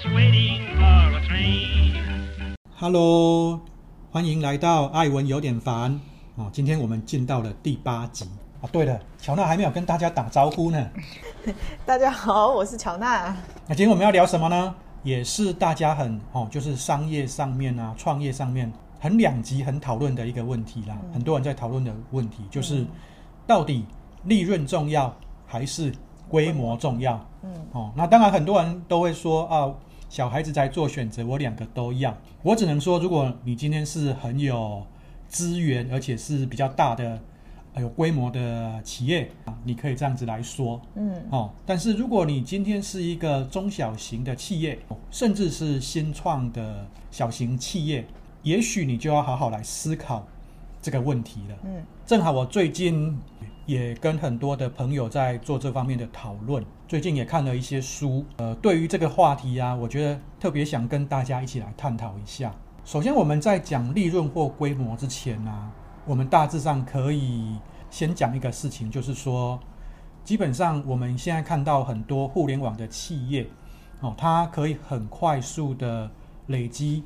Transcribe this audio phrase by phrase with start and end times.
[0.00, 2.54] just waiting for a train.
[2.76, 3.60] Hello，
[4.10, 6.00] 欢迎来到艾文有点烦
[6.36, 6.48] 哦。
[6.52, 8.24] 今天我们进到了第八集
[8.62, 8.68] 啊。
[8.72, 10.90] 对了，乔娜还没有跟大家打招呼呢。
[11.84, 13.36] 大家好，我是乔娜。
[13.66, 14.74] 那今天我们要聊什么呢？
[15.02, 20.96] 也是大家很哦，就是商业上面啊，创业上面很两极、很讨论的一个问题啦。
[21.02, 22.86] 嗯、很多人在讨论的问题就是，
[23.46, 23.84] 到底
[24.24, 25.14] 利润重要
[25.46, 25.92] 还是
[26.28, 27.22] 规模重要？
[27.42, 29.72] 嗯，哦，那当然很多人都会说啊，
[30.10, 32.14] 小孩子在做选择，我两个都要。
[32.42, 34.84] 我只能说，如果你今天是很有
[35.26, 37.18] 资源，而且是比较大的。
[37.76, 44.76] 有规模的企业啊，你可以这样子来说，嗯，哦，但是如果你今天是一个中小型的企业，
[45.08, 48.04] 甚至是新创的小型企业，
[48.42, 50.26] 也许你就要好好来思考
[50.82, 51.56] 这个问题了。
[51.62, 53.16] 嗯，正好我最近
[53.66, 62.54] 也跟很多的朋友在做这方面的讨论，最近也看了一些书，呃，对于这个话题啊，我觉得特别想跟大家一起来探讨一下。
[62.84, 65.72] 首先，我们在讲利润或规模之前呢，啊。
[66.06, 67.56] 我们大致上可以
[67.90, 69.60] 先讲一个事情，就是说，
[70.24, 73.46] 基本上我们现在看到很多互联网的企业，
[74.00, 76.10] 哦，它可以很快速的
[76.46, 77.04] 累积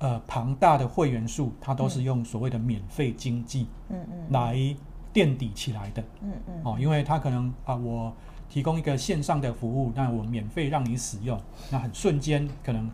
[0.00, 4.76] 呃庞大的会员数，它都是用所谓的免费经济，嗯嗯，来
[5.12, 8.12] 垫底起来的，嗯嗯，哦，因为它可能啊，我
[8.48, 12.90] 提供一个线上的服务，那我免费让你使用，那很瞬间可能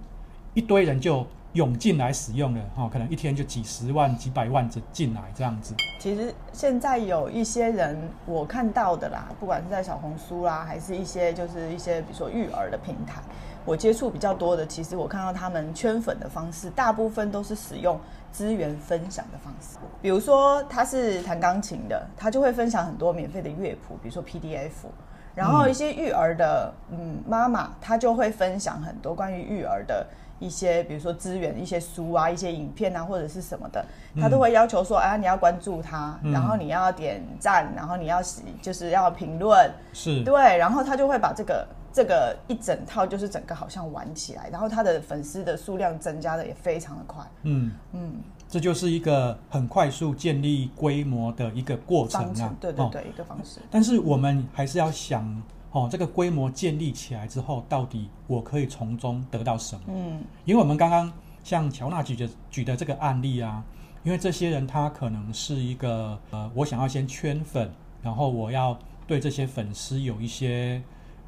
[0.54, 1.26] 一堆人就。
[1.54, 5.74] 涌进来使用了哈，可能一天就几十万、几百万这进来这样子。
[5.98, 13.22] 其实现在有一些人我看到的啦，不管是在小红书啦，还是一些就是一些比如说育儿的平台，
[13.64, 17.98] 我接触比较多的，其实我看到他们圈粉的方式，大部分都是使用
[18.32, 19.78] 资源分享的方式。
[20.00, 24.88] 比如说他是弹钢琴的，他就会分享很多免费的乐谱，比如说 PDF。
[25.34, 30.06] 然后一些育儿的嗯妈妈，她就会分享很多关于育儿的。
[30.40, 33.84] 一些比如说资源、一些书啊、一些影片啊，或者是什么的，
[34.20, 38.20] 他都会要求说：“哎、嗯啊，你要关注他，然后你要点赞，然后你要
[38.62, 41.66] 就是要评论，是对。”然后他就会把这个
[41.98, 47.24] 这个一整套，就是整个好像玩起来，然后他的粉丝的数量增加的也非常的快。
[47.42, 48.12] 嗯嗯，
[48.48, 52.54] 这就是一个很快速建立规模的一个过程啊。
[52.60, 53.58] 对对对，哦、一个方式。
[53.68, 55.42] 但是我们还是要想。
[55.70, 59.82] 哦，这个规模建立起来之后，到底我可以从中得到什么？
[59.88, 61.12] 嗯，因为我们刚刚
[61.44, 63.62] 像乔娜举的举的这个案例啊，
[64.02, 67.70] 因为这些人他可能是一个呃，我想要先圈粉，
[68.02, 70.82] 然后我要对这些粉丝有一些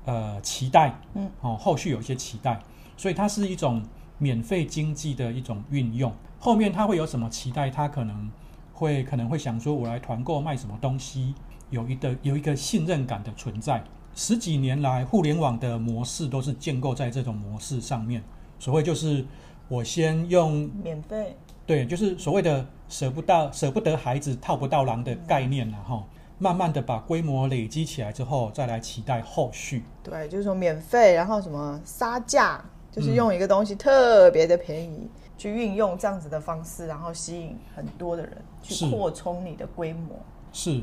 [0.04, 2.58] 呃期待，嗯，哦，后续有一些期待，
[2.96, 3.82] 所以它是一种
[4.18, 6.12] 免费经济的一种运用。
[6.38, 7.68] 后面他会有什么期待？
[7.68, 8.30] 他可能
[8.72, 11.34] 会可能会想说，我来团购卖什么东西，
[11.68, 13.84] 有一个有一个信任感的存在。
[14.14, 18.22] 十几年来，互联网的模式都是建构在这种模式上面。
[18.58, 19.24] 所谓就是，
[19.68, 21.36] 我先用免费，
[21.66, 26.04] 对，就是所谓的舍不到、舍不得孩子套不到狼的概念了哈。
[26.40, 29.84] 慢慢的把规模累积起来之后，再来期待后续。
[30.02, 40.18] 对，就是说免费，然后什么杀价，就是用一个东西特别的便宜，嗯、去运用这样子的方式，然后吸引很多的人去扩充你的规模。
[40.52, 40.82] 是，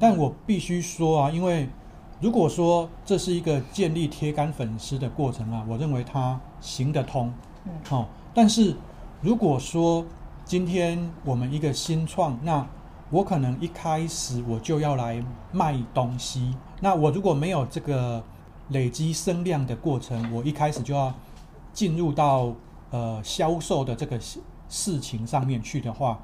[0.00, 1.68] 但我必须说啊，因为。
[2.20, 7.32] 如果说这是一个建立铁杆粉丝的过程啊，我认为它行得通，
[7.64, 8.76] 嗯，哦，但是
[9.20, 10.06] 如果说
[10.44, 12.64] 今天我们一个新创，那
[13.12, 18.24] 我可能一开始我就要来卖东西，那我如果没有这个
[18.70, 21.12] 累积声量的过程，我一开始就要
[21.74, 22.54] 进入到
[22.90, 24.18] 呃销售的这个
[24.66, 26.18] 事情上面去的话，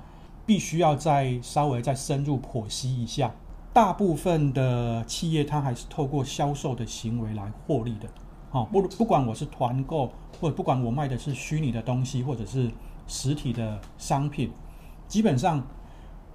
[0.47, 3.31] 必须要再稍微再深入剖析一下。
[3.75, 8.09] 大部分的企业，它还是透过销售的行为来获利的。
[8.51, 10.11] 好，不不管我是团购，
[10.41, 12.71] 或者不管我卖的是虚拟的东西，或者是
[13.07, 14.51] 实体的商品，
[15.07, 15.63] 基本上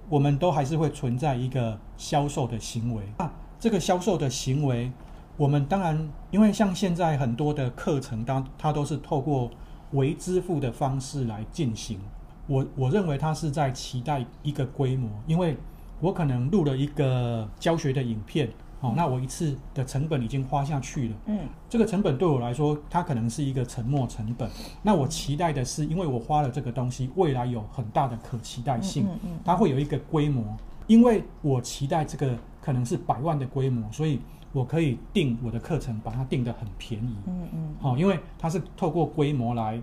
[0.08, 3.02] 我们都还是会存在一个销售的行为。
[3.18, 4.92] 那这个销售的行为，
[5.36, 9.50] 我们当然，因为像现在很多的课程，当它都是透过
[9.92, 12.00] 微支付的方式来进行。
[12.46, 15.56] 我我认为它是在期待一个规模，因为。
[16.00, 18.50] 我可能录了一个教学的影片，
[18.84, 21.16] 好、哦，那我一次的成本已经花下去了。
[21.24, 21.38] 嗯，
[21.70, 24.46] 这个成本对我来说，它可能是一个沉没成本。
[24.82, 30.44] 那我期待的是，因为我花了这个东西，未来有很大的可期待性，嗯嗯嗯、它会有一个规模。
[30.86, 34.20] 因为我期待这个可能是百万的规模，所以
[34.52, 37.16] 我可以定我的课程，把它定得很便宜。
[37.26, 39.80] 嗯嗯，好、嗯哦，因为它是透过规模来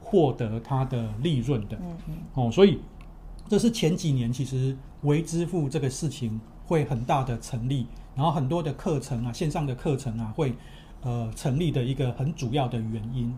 [0.00, 1.76] 获得它的利润的。
[1.80, 2.80] 嗯嗯，哦，所以。
[3.46, 10.54] 这是前几年其实微支付这个事情会很大的成立，然后很多的课程啊，线上的课程啊会
[11.02, 13.36] 呃成立的一个很主要的原因。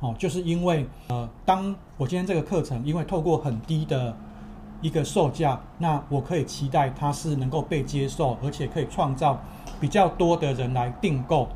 [0.00, 4.14] 哦，就是因为呃，当我今天这个课程，因为透过很低的
[4.82, 9.40] 一个售价，那我可以期待它是能够被接受，而且可以创造
[9.80, 11.48] 比较多的人来订购，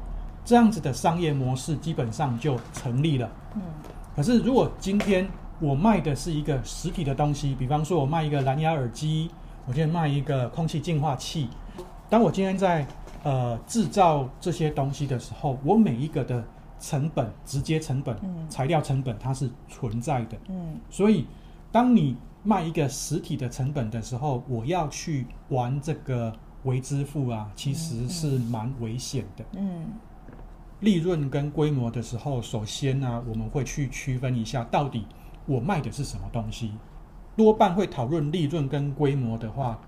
[0.42, 3.30] 这样子的商业模式基本上就成立了。
[3.56, 3.60] 嗯，
[4.16, 5.28] 可是如果今天
[5.60, 9.30] 我卖的是一个实体的东西，比方说我卖一个蓝牙耳机，
[9.70, 11.48] 我今天卖一个空气净化器，
[12.08, 12.84] 当我今天在
[13.22, 16.44] 呃制造这些东西的时候，我每一个的
[16.80, 20.36] 成本、直接成本、嗯、材料成本它是存在的。
[20.48, 21.24] 嗯，所以
[21.70, 26.32] 当你卖一个实体的成本的时候，我要去玩这个
[26.64, 29.44] 微支付啊，其实是蛮危险的。
[29.52, 29.86] 嗯，
[30.80, 35.06] 利润跟规模的时候，首先呢、啊，我们会去区分一下，到底
[35.46, 36.72] 我卖的是什么东西。
[37.36, 39.78] 多半会讨论利润跟规模的话，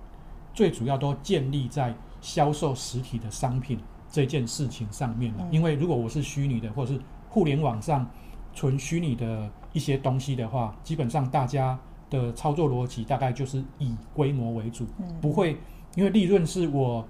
[0.54, 3.78] 最主要都建立在销售实体的商品
[4.10, 8.08] 这件事情上面因为如果我是虚拟的，或者是互联网上
[8.54, 11.78] 纯虚拟的一些东西的话，基本上大家
[12.10, 15.56] 的操作逻辑大概就是以规模为主，嗯、不会
[15.94, 17.06] 因为利润是我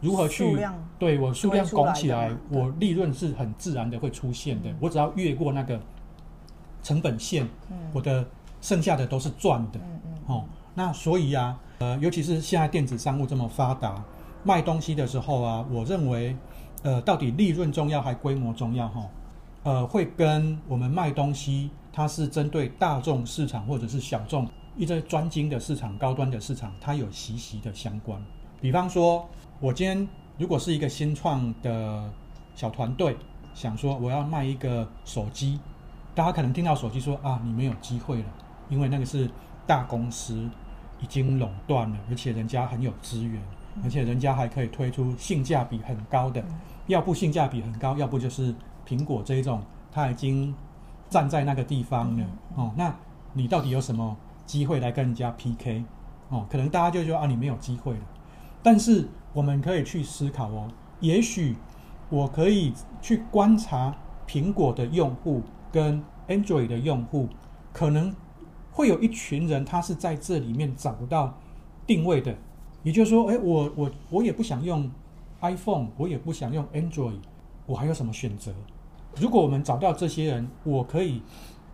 [0.00, 0.56] 如何去
[0.98, 4.70] 对我数量拱起来，我利润是很自然的会出现的。
[4.70, 5.80] 嗯、我只要越过那个
[6.82, 8.24] 成本线，嗯、我的
[8.64, 9.78] 剩下的都是赚的。
[9.78, 10.44] 嗯嗯，哦，
[10.74, 14.02] 那所以啊，呃，尤其是现在电子商务这么发达，
[14.42, 16.34] 卖东西的时候啊，我认为，
[16.82, 18.88] 呃，到底利润重要还规模重要？
[18.88, 19.10] 哈、哦，
[19.64, 21.70] 呃，会跟我们卖东西。
[21.96, 28.20] 它是针对大众市场或者是小众一些专精的市场、高端的市场，它有息息的相关。
[28.60, 29.28] 比方说，
[29.60, 32.10] 我今天如果是一个新创的
[32.56, 33.16] 小团队，
[33.54, 35.60] 想说我要卖一个手机，
[36.16, 38.24] 大家可能听到手机说啊，你没有机会了，
[38.68, 39.30] 因为那个是
[39.66, 40.48] 大公司
[41.00, 43.40] 已经垄断了，而且人家很有资源，
[43.82, 46.44] 而且人家还可以推出性价比很高的，
[46.86, 48.54] 要不性价比很高，要不就是
[48.86, 49.62] 苹果这一种，
[49.92, 50.54] 它已经。
[51.10, 52.26] 站在那个地方了，
[52.56, 52.92] 哦，那
[53.34, 54.16] 你到底有什么
[54.46, 55.84] 机会来跟人家 PK？
[56.28, 58.00] 哦，可能大家就说啊，你没有机会了。
[58.64, 60.66] 但是我们可以去思考哦，
[60.98, 61.56] 也许
[62.08, 63.94] 我可以去观察
[64.26, 67.28] 苹果的用户跟 Android 的用户，
[67.72, 68.12] 可能
[68.74, 71.32] 会有一群人他是在这里面找不到
[71.86, 72.36] 定位的。
[72.82, 74.90] 也就是说，哎，我我我也不想用
[75.40, 77.20] iPhone，我也不想用 Android，
[77.64, 78.52] 我还有什么选择？
[79.16, 81.22] 如果我们找到这些人，我可以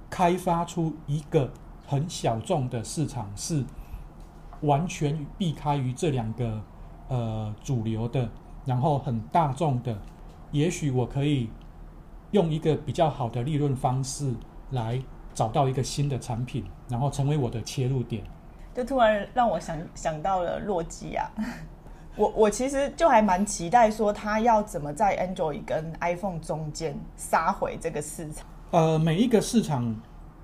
[0.08, 1.50] 开发出一个
[1.86, 3.64] 很小众的市场，是
[4.60, 6.62] 完全避开于这两个
[7.08, 8.28] 呃主流的，
[8.64, 9.96] 然后很大众的。
[10.52, 11.48] 也许我可以
[12.32, 14.34] 用一个比较好的利润方式
[14.70, 15.02] 来
[15.40, 18.22] 找到一个新的产品，然后成为我的切入点。
[18.74, 21.30] 就突然让我想想到了洛基亚。
[22.14, 28.46] 我我其实就还蛮期待说他要怎么在 Android 跟 iPhone 中间杀回这个市场。
[28.72, 29.98] 呃，每一个市场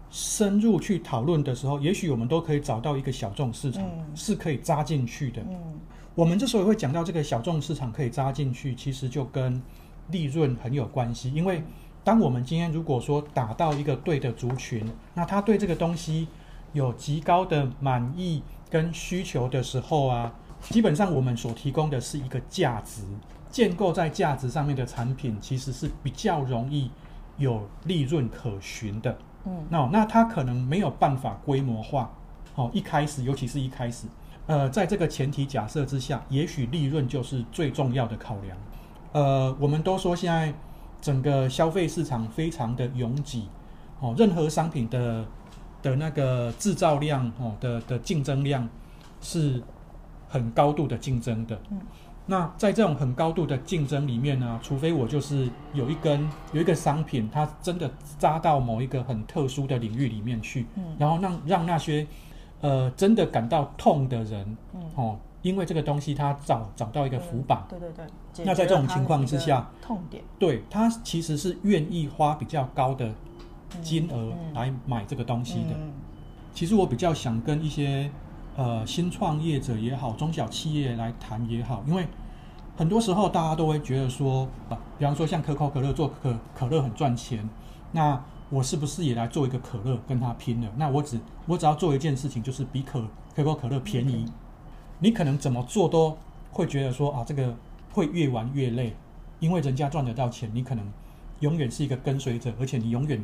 [0.08, 3.84] 深入去讨论的时候，也许我们都可以找到一个小众市场
[4.14, 5.42] 是可以扎进去的。
[5.42, 5.78] 嗯，
[6.14, 9.60] 我们之所以会讲到这个小众市场可以扎进去，其实就跟
[10.08, 11.31] 利润很有关系。
[11.34, 11.62] 因为
[12.06, 16.28] 当我们今天如果说打到一个对的族群，那他对这个东西
[16.72, 20.32] 有极高的满意跟需求的时候啊。
[20.70, 23.02] 基本上，我们所提供的是一个价值，
[23.50, 26.90] 建构在价值上面的产品，其实是比较容易
[27.38, 29.18] 有利润可循的。
[29.44, 32.12] 嗯，那那他可能没有办法规模化。
[32.54, 34.06] 哦，一开始，尤其是一开始，
[34.46, 38.56] 呃，在这个前提假设之下，也许利润就是最重要的考量。
[39.12, 40.54] 呃，我们都说现在
[41.06, 43.48] 整个消费市场非常的拥挤，
[44.00, 45.25] 哦，任何商品的
[45.82, 48.68] 的那个制造量，哦的的竞争量
[49.20, 49.62] 是。
[50.28, 51.80] 很高度的竞争的，嗯，
[52.26, 62.04] 那在这种很高度的竞争里面呢，除非我就是有一根有一个商品，它真的扎到某一个很特殊的领域里面去，嗯，然后让让那些
[62.60, 73.12] 呃真的感到痛的人，嗯，哦，因为这个东西它找找到一个浮板，对对对，那在这种情况之下，痛点，对，他其实是愿意花比较高的
[73.82, 75.74] 金额来买这个东西的。
[75.76, 75.92] 嗯，
[76.52, 78.10] 其实我比较想跟一些。
[78.58, 82.08] 呃，新创业者也好，中小企业来谈也好，因为
[82.74, 87.46] 很多时候大家都会觉得说，啊，比方说像可口可乐做可可乐很赚钱，
[87.92, 90.70] 那我是不是也来做一个可乐跟他拼了？
[90.78, 94.24] 那我只我只要做一件事情，就是比可可口可乐便宜。
[94.98, 96.16] 你可能怎么做都
[96.52, 97.54] 会觉得说啊，这个
[97.92, 98.94] 会越玩越累，
[99.40, 100.84] 因为人家赚得到钱，你可能
[101.40, 103.22] 永远是一个跟随者，而且你永远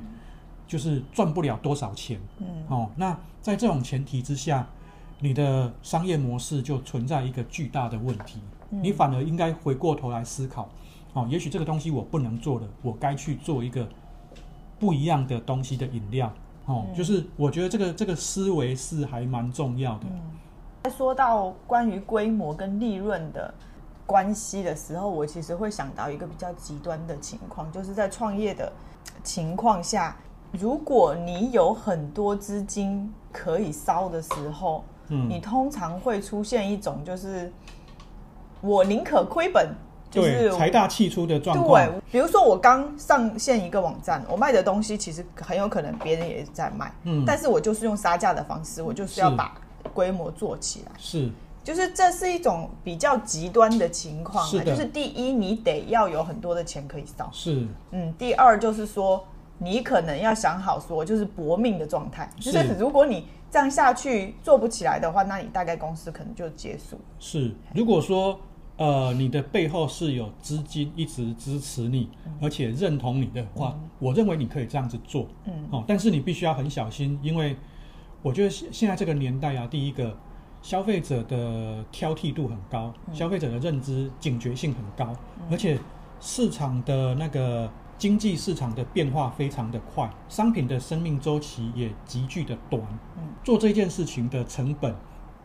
[0.67, 2.21] 就是赚不了多少钱。
[2.39, 4.67] 嗯，哦，那在这种前提之下。
[5.25, 10.69] 你的商业模式就存在一个巨大的问题，你反而应该回过头来思考，
[11.13, 13.89] 哦，也许这个东西我不能做了，我该去做一个
[14.81, 16.27] 不一样的东西的饮料。
[16.67, 20.07] 哦，嗯、就是我觉得这个这个思维是还蛮重要的。
[20.11, 20.21] 嗯、
[20.91, 23.53] 说到关于规模跟利润的
[24.05, 28.73] 关系的时候，我其实会想到一个比较极端的情况，就是在创业的
[29.23, 30.17] 情况下，
[30.53, 37.53] 如果你有很多资金可以烧的时候，嗯，你通常会出现一种就是
[38.61, 39.75] 我宁可亏本。
[40.11, 41.87] 就是财大气粗的状况。
[41.87, 49.57] 对，比如说我刚上线一个网站，我卖的东西其实很有可能别人也在卖，嗯，但是我就是用杀价的方式，我就是要把
[49.95, 50.93] 规模做起来。
[50.99, 51.31] 是，
[51.63, 54.47] 就是这是一种比较极端的情况。
[54.47, 54.63] 是。
[54.65, 57.29] 就是第一，你得要有很多的钱可以烧。
[57.33, 57.67] 是。
[57.91, 59.25] 嗯，第二就是说，
[59.59, 62.31] 你可能要想好说，就是搏命的状态。
[62.41, 62.53] 是。
[62.53, 66.99] 就是如果你这样下去做不起来的话，那你大概公司可能就结束。
[67.19, 67.55] 是。
[67.75, 68.39] 如果说。
[68.79, 75.27] 呃，你的背后是有资金一直支持你，嗯、而且认同你的话，嗯、我认为你可以这样子做。
[75.45, 77.55] 嗯，哦，但是你必须要很小心，因为
[78.23, 80.17] 我觉得现现在这个年代啊，第一个
[80.63, 85.79] 消费者的挑剔度很高，嗯、消费者的认知警觉性很高，嗯、而且
[86.21, 92.83] 市场的那个经济市场的变化非常的快，商品的生命周期也急剧的短。
[93.17, 94.95] 嗯，做这件事情的成本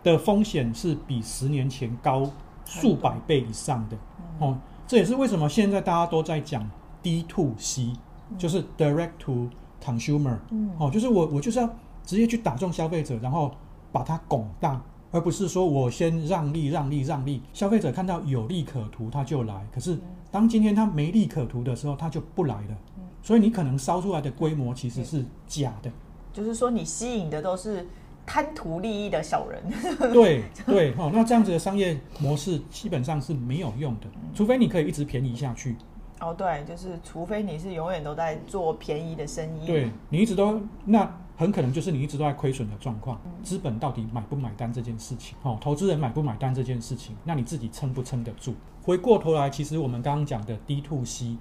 [0.04, 2.32] 的风险是比十年前高。
[2.70, 3.98] 数百倍以上的。
[4.40, 6.70] 哦，这也是为什么现在大家都在讲
[7.02, 7.94] D to C，
[8.38, 9.48] 就是 Direct to
[9.82, 10.38] Consumer，
[10.78, 11.70] 哦，就是我我就是要
[12.08, 13.54] 直接去打中消费者，然后
[13.92, 20.00] 把它拱大，而不是说我先让利让利让利，消费者看到有利可图他就来，可是
[20.32, 22.78] 当今天他没利可图的时候，他就不来了，
[23.22, 25.92] 所以你可能烧出来的规模其实是假的，
[26.34, 27.86] 就是说你吸引的都是。
[28.30, 29.64] 贪图利益的小人，
[30.12, 35.78] 对对哦，那这样子的商业模式基本上是没有用的，除非你可以一直便宜下去。
[36.20, 43.22] 哦，对，就是除非你是永远都在做便宜的生意，对你一直都那很可能就是你一直都在亏损的状况。
[43.42, 48.54] 资本到底买不买单这件事情，哦，投资人买不买单这件事情，那你自己撑不撑得住？
[48.82, 51.38] 回过头来，其实我们刚刚讲的 D to C，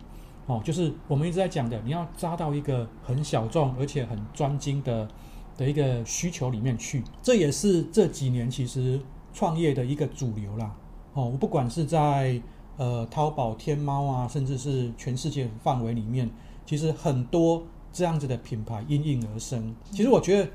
[0.47, 5.09] 哦，就是我们一直在讲的，你要扎到一个很小众而且很专精的。
[5.57, 9.01] 的一个需求里面去，这也是这几年其实
[9.33, 10.71] 创业的一个主流啦。
[11.15, 12.39] 哦，我不管是在
[12.77, 16.29] 呃淘宝、天猫啊，甚至是全世界范围里面，
[16.67, 17.63] 其实很多
[17.97, 19.75] 这样子的品牌应运而生。
[19.91, 20.51] 其实我觉得，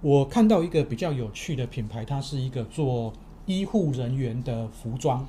[0.00, 3.12] 我看到一个比较有趣的品牌，它是一个做
[3.46, 5.26] 医护人员的服装。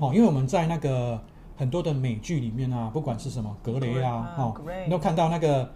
[0.00, 1.20] 哦，因为我们在那个
[1.56, 4.54] 很多的美剧里面啊，不管是什么格雷啊，哦，
[4.86, 5.70] 你都看到那个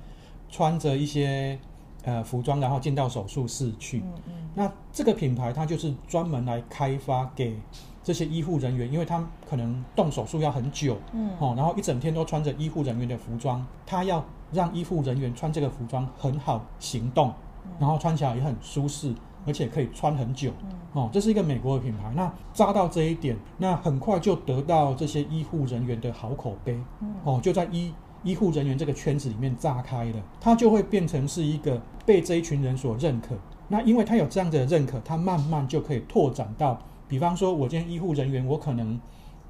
[0.48, 1.58] 穿着一些。
[2.04, 3.98] 呃，服装，然后进到手术室去。
[3.98, 4.32] 嗯嗯。
[4.54, 7.58] 那这个品牌它就是专门来开发给
[8.04, 17.32] 这些医护人员，因为他们可能动手术要很久，嗯，哦，然后一整天都穿着医护人员的服装，他要让医护人员穿这个服装很好行动，
[17.78, 19.14] 然后穿起来也很舒适，
[19.46, 20.52] 而且可以穿很久。
[20.92, 22.12] 哦，这是一个美国的品牌。
[22.14, 26.78] 那扎到这一点，那很快就得到这些医护人员的好口碑。
[27.24, 27.92] 哦，就在医。
[28.24, 33.36] 医护人员这个圈子里面炸开了，它就会变成是一个被这一群人所认可。
[33.68, 36.76] 那因为他有这样的认可，他慢慢就可以拓展到，
[37.06, 39.00] 比方说，我今天医护人员，我可能，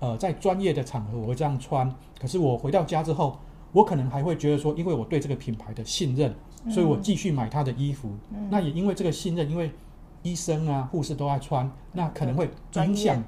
[0.01, 1.91] 呃，在专业的场合我会这样穿，
[2.21, 3.39] 可是我回到家之后，
[3.79, 6.35] 我可能还会觉得说，因为我对这个品牌的信任，
[6.69, 8.11] 所以我继续买他的衣服。
[8.31, 9.71] 嗯、那也因为这个信任，因为
[10.23, 13.25] 医生啊、护士都爱穿，那可能会影响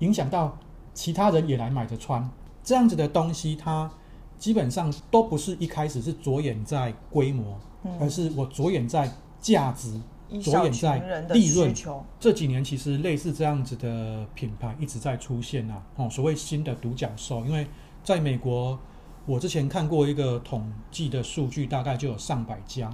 [0.00, 0.58] 影响到
[0.92, 2.28] 其他人也来买着穿。
[2.62, 3.90] 这样子的东西，它。
[4.38, 9.10] 基本上都不是一开始是着眼在规模，嗯、而是我着眼在
[9.40, 9.98] 价值，
[10.42, 10.98] 着眼在
[11.30, 11.74] 利润。
[12.20, 17.46] 这几年其实类似这样子的品牌一直在出现啊，哦，所谓新的独角兽。
[17.46, 17.66] 因为
[18.04, 18.78] 在美国，
[19.26, 22.88] 我之前看过一个统计的数据，大概就有上百家。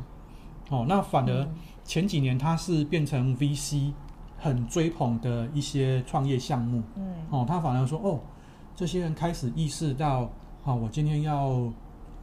[0.71, 1.49] 哦，那反而
[1.85, 3.93] 前几年它是变成 VC
[4.39, 6.83] 很追捧的一些创业项目。
[6.97, 8.21] 嗯，哦，他反而说，哦，
[8.75, 10.31] 这些人开始意识到。
[10.65, 11.69] 好，我今天要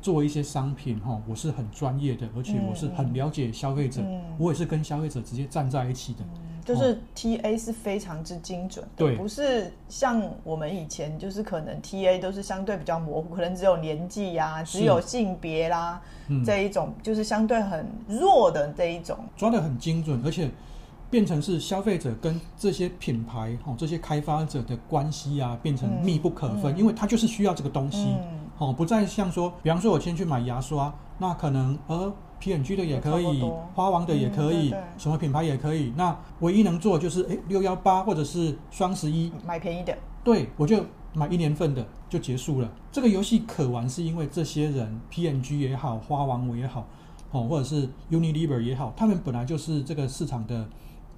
[0.01, 20.49] 做一些商品哈，我是很专业的，而且我是很了解消费者，嗯、我也是跟消费者直接站在一起的，嗯、就是 TA 是非常之精准的，对，不是像我们以前就是可能 TA 都是相对比较模糊，可能只有年纪呀、啊，只有性别啦，嗯、这一种就是相对很弱的这一种，抓的很精准，而且。
[21.11, 28.09] 变成是消费者跟这些品牌哦，这些开发者的关系啊，变成密不可分，因为他就是需要这个东西。
[28.09, 28.39] 嗯。
[28.59, 33.43] 哦，不再像说，比方说我先去买牙刷，那可能呃 P&G 的也可以，
[33.75, 35.93] 花王的也可以，嗯、对对什么品牌也可以。
[35.95, 42.71] 那唯一能做的就是，哎，六幺八或者是双十一买便宜的，对我就买一年份的就结束了。
[42.91, 46.87] 这个游戏可玩是因为这些人 PNG 也好，花王我也好，
[47.31, 50.67] 哦，或者是 Unilever 也好，他们本来就是这个市场的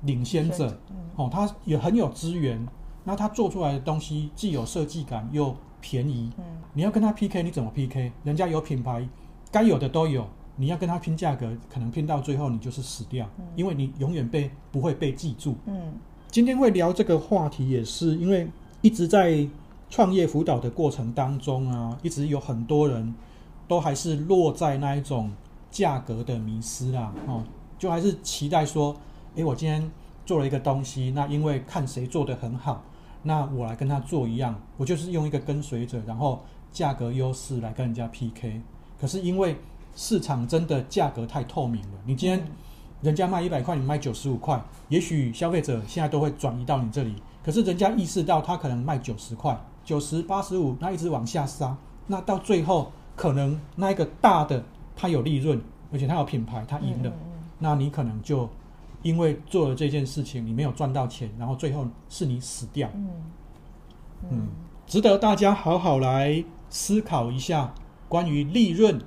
[0.01, 2.67] 领先者，嗯、哦，他也很有资源，
[3.03, 6.31] 那他做出来的东西既有设计感又便宜。
[6.37, 8.11] 嗯，你要跟他 PK，你怎么 PK？
[8.23, 9.07] 人家有品牌，
[9.51, 10.27] 该有的都有。
[10.61, 15.55] 你要跟他拼价格，可能拼到最后你就是死掉，嗯、因为你永远被不会被记住。
[15.65, 15.93] 嗯，
[16.29, 18.47] 今天会聊这个话题，也是因为
[18.81, 19.43] 一直在
[19.89, 23.11] 创业辅导的过程当中啊，一直有很多人
[23.67, 25.31] 都还是落在那一种
[25.71, 27.11] 价格的迷失啦。
[27.25, 27.43] 哦，
[27.79, 28.95] 就还是期待说，
[29.33, 29.89] 诶，我今天
[30.27, 32.83] 做了一个东西，那因为看谁做得很好，
[33.23, 36.39] 那我来跟他做一样，我就是用一个跟随者，然后
[36.71, 38.61] 价格优势来跟人家 PK。
[38.99, 39.57] 可是因为
[39.95, 41.97] 市场真的价格太透明了。
[42.05, 42.45] 你今天
[43.01, 47.15] 人家卖一百块，你卖九十五块，也许消费者现在都会转移到你这里。
[47.43, 51.75] 可是人家意识到他可能卖九十块、九十八十五，那一直往下杀，
[52.07, 54.63] 那到最后可能那一个大的
[54.95, 55.59] 他有利润，
[55.91, 58.47] 而且他有品牌，他赢了，嗯嗯嗯，那你可能就
[59.01, 62.87] 因为做了这件事情，你没有赚到钱，然后最后是你死掉。
[62.93, 63.09] 嗯，
[64.21, 64.47] 嗯，嗯，
[64.85, 67.73] 值得大家好好来思考一下
[68.07, 69.01] 关于利润。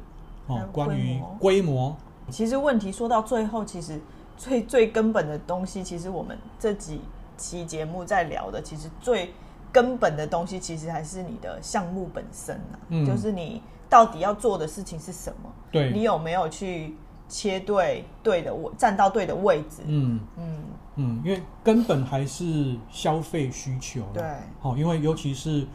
[0.46, 1.96] 哦，关于规模，
[2.30, 3.98] 其实问题说到最后，其实
[4.36, 7.00] 最最根本的东西，其实我们这几
[7.36, 9.32] 期节目在聊的，其实最
[9.72, 15.50] 根本的东西，其实还是你的项目本身啊，嗯，就是你到底要做的事情是什么？
[15.72, 16.94] 对，你有没有去
[17.28, 19.82] 切对对的位，站到对的位置？
[19.86, 20.56] 嗯嗯
[20.96, 24.02] 嗯，因为根本还是消费需求。
[24.12, 24.22] 对，
[24.60, 25.66] 好，因为尤其是。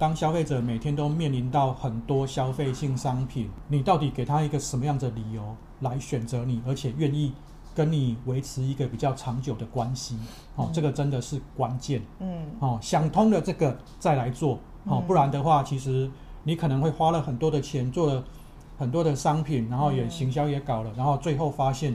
[0.00, 7.34] 当消费者每天都面临到很多消费性商品，你到底给他一个什么样的理由来选择你，而且愿意
[7.74, 10.16] 跟你维持一个比较长久的关系？
[10.56, 12.00] 哦，嗯、这个真的是关键。
[12.18, 16.10] 嗯，哦，想通了这个再来做，哦，不然的话，其实
[16.44, 18.24] 你可能会花了很多的钱做了
[18.78, 21.94] 很多的商品，然后也行销也搞了，然后最后发现，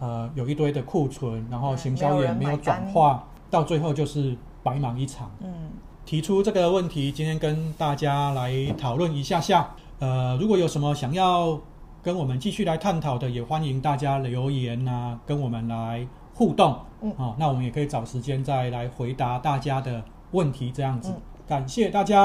[0.00, 5.30] 呃，有一堆的库存，然后行销也没有转化，到最后就是白忙一场。
[5.38, 5.70] 嗯。
[6.04, 9.70] 提出这个问题，今天跟大家来讨论一下下。
[10.00, 11.58] 呃，如果有什么想要
[12.02, 16.78] 跟我们继续来探讨的，也欢迎大家留言啊，跟我们来互动。
[17.00, 21.10] 嗯，好、哦，那我们也可以找时间再来回答大家的问题，这样子。
[21.10, 22.22] 嗯、感谢大家，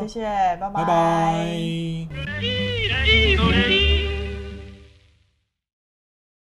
[0.00, 0.22] 谢谢，
[0.56, 0.72] 拜拜。
[0.72, 1.58] 拜拜。